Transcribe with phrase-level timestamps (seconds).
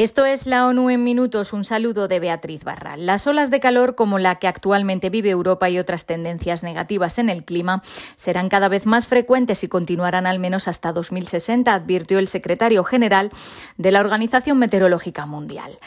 [0.00, 1.52] Esto es la ONU en minutos.
[1.52, 3.04] Un saludo de Beatriz Barral.
[3.04, 7.28] Las olas de calor como la que actualmente vive Europa y otras tendencias negativas en
[7.28, 7.82] el clima
[8.16, 13.30] serán cada vez más frecuentes y continuarán al menos hasta 2060, advirtió el secretario general
[13.76, 15.78] de la Organización Meteorológica Mundial.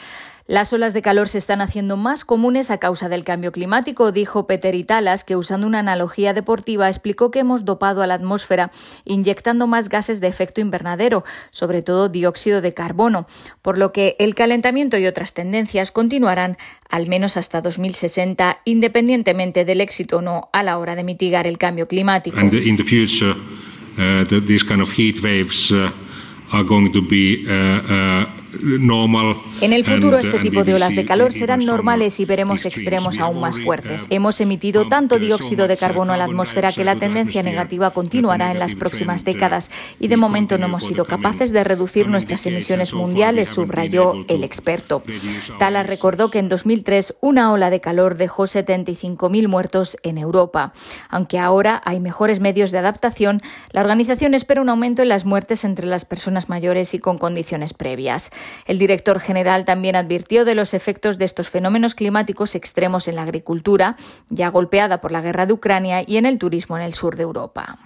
[0.46, 4.46] Las olas de calor se están haciendo más comunes a causa del cambio climático, dijo
[4.46, 8.70] Peter Italas, que usando una analogía deportiva explicó que hemos dopado a la atmósfera
[9.06, 13.26] inyectando más gases de efecto invernadero, sobre todo dióxido de carbono,
[13.62, 16.58] por lo que el calentamiento y otras tendencias continuarán
[16.90, 21.56] al menos hasta 2060, independientemente del éxito o no a la hora de mitigar el
[21.56, 22.36] cambio climático.
[29.60, 33.40] En el futuro este tipo de olas de calor serán normales y veremos extremos aún
[33.40, 34.06] más fuertes.
[34.10, 38.58] Hemos emitido tanto dióxido de carbono a la atmósfera que la tendencia negativa continuará en
[38.58, 43.48] las próximas décadas y de momento no hemos sido capaces de reducir nuestras emisiones mundiales,
[43.48, 45.02] subrayó el experto.
[45.58, 50.72] Tala recordó que en 2003 una ola de calor dejó 75.000 muertos en Europa.
[51.08, 55.64] Aunque ahora hay mejores medios de adaptación, la organización espera un aumento en las muertes
[55.64, 58.30] entre las personas mayores y con condiciones previas.
[58.66, 63.22] El director general también advirtió de los efectos de estos fenómenos climáticos extremos en la
[63.22, 63.96] agricultura,
[64.30, 67.22] ya golpeada por la guerra de Ucrania, y en el turismo en el sur de
[67.22, 67.78] Europa.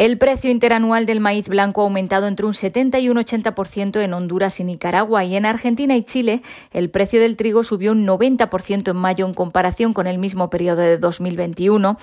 [0.00, 4.14] El precio interanual del maíz blanco ha aumentado entre un 70 y un 80% en
[4.14, 8.90] Honduras y Nicaragua y en Argentina y Chile el precio del trigo subió un 90%
[8.90, 11.98] en mayo en comparación con el mismo periodo de 2021,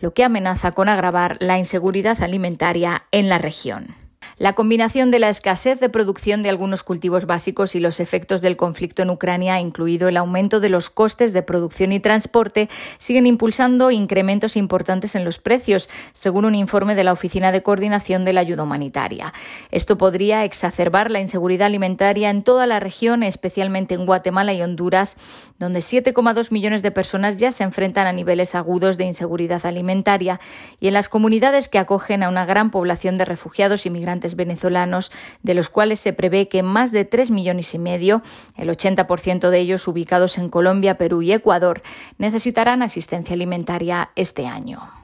[0.00, 4.01] lo que amenaza con agravar la inseguridad alimentaria en la región.
[4.42, 8.56] La combinación de la escasez de producción de algunos cultivos básicos y los efectos del
[8.56, 13.92] conflicto en Ucrania, incluido el aumento de los costes de producción y transporte, siguen impulsando
[13.92, 18.40] incrementos importantes en los precios, según un informe de la Oficina de Coordinación de la
[18.40, 19.32] Ayuda Humanitaria.
[19.70, 25.18] Esto podría exacerbar la inseguridad alimentaria en toda la región, especialmente en Guatemala y Honduras,
[25.60, 30.40] donde 7,2 millones de personas ya se enfrentan a niveles agudos de inseguridad alimentaria,
[30.80, 35.12] y en las comunidades que acogen a una gran población de refugiados y migrantes venezolanos,
[35.42, 38.22] de los cuales se prevé que más de 3 millones y medio,
[38.56, 41.82] el 80% de ellos ubicados en Colombia, Perú y Ecuador,
[42.18, 45.01] necesitarán asistencia alimentaria este año.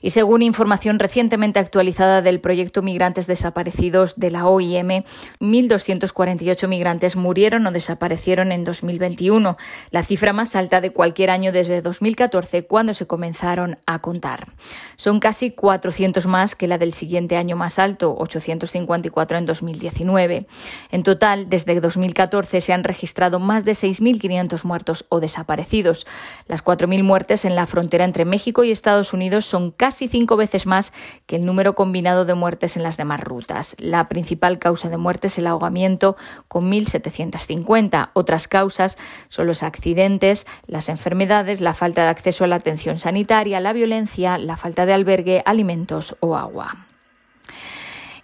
[0.00, 5.04] Y según información recientemente actualizada del proyecto Migrantes Desaparecidos de la OIM,
[5.40, 9.56] 1.248 migrantes murieron o desaparecieron en 2021,
[9.90, 14.52] la cifra más alta de cualquier año desde 2014, cuando se comenzaron a contar.
[14.96, 20.46] Son casi 400 más que la del siguiente año más alto, 854 en 2019.
[20.90, 26.06] En total, desde 2014 se han registrado más de 6.500 muertos o desaparecidos.
[26.46, 30.36] Las 4.000 muertes en la frontera entre México y Estados Unidos son casi casi cinco
[30.36, 30.92] veces más
[31.24, 33.74] que el número combinado de muertes en las demás rutas.
[33.78, 36.14] La principal causa de muerte es el ahogamiento,
[36.46, 38.10] con 1.750.
[38.12, 38.98] Otras causas
[39.30, 44.36] son los accidentes, las enfermedades, la falta de acceso a la atención sanitaria, la violencia,
[44.36, 46.84] la falta de albergue, alimentos o agua.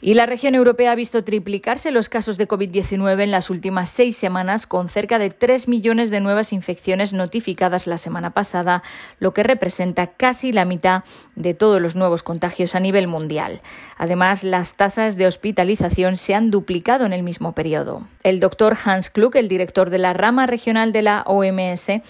[0.06, 4.18] Y la región europea ha visto triplicarse los casos de COVID-19 en las últimas seis
[4.18, 8.82] semanas, con cerca de 3 millones de nuevas infecciones notificadas la semana pasada,
[9.18, 11.04] lo que representa casi la mitad
[11.36, 13.62] de todos los nuevos contagios a nivel mundial.
[13.96, 18.06] Además, las tasas de hospitalización se han duplicado en el mismo periodo.
[18.24, 22.02] El doctor Hans Klug, el director de la rama regional de la OMS,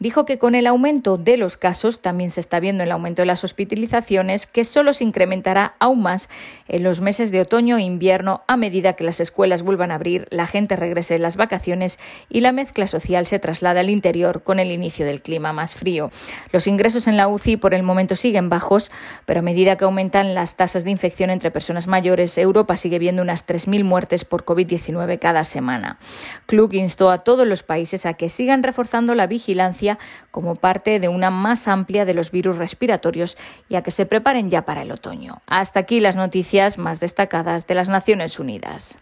[0.00, 3.26] dijo que con el aumento de los casos también se está viendo el aumento de
[3.26, 6.30] las hospitalizaciones, que solo se incrementará aún más
[6.68, 10.26] en los meses de otoño e invierno a medida que las escuelas vuelvan a abrir,
[10.30, 11.98] la gente regrese de las vacaciones
[12.30, 16.10] y la mezcla social se traslada al interior con el inicio del clima más frío.
[16.50, 18.90] Los ingresos en la UCI por el momento siguen bajos,
[19.26, 23.20] pero a medida que aumentan las tasas de infección entre personas mayores, Europa sigue viendo
[23.20, 25.98] unas 3.000 muertes por COVID-19 cada semana.
[26.46, 29.89] Klug instó a todos los países a que sigan reforzando la vigilancia
[30.30, 33.36] como parte de una más amplia de los virus respiratorios
[33.68, 35.42] y a que se preparen ya para el otoño.
[35.46, 39.00] Hasta aquí las noticias más destacadas de las Naciones Unidas.